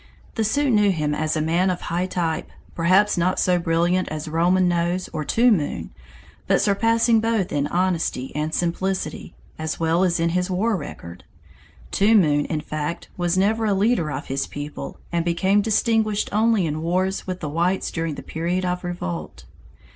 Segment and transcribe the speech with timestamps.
[0.33, 4.27] The Sioux knew him as a man of high type, perhaps not so brilliant as
[4.27, 5.91] Roman Nose and Two Moon,
[6.47, 11.23] but surpassing both in honesty and simplicity, as well as in his war record.
[11.91, 16.65] (Two Moon, in fact, was never a leader of his people, and became distinguished only
[16.65, 19.43] in wars with the whites during the period of revolt.)